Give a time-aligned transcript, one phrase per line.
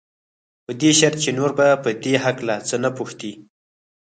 [0.65, 3.31] په دې شرط چې نور به په دې هکله څه نه پوښتې.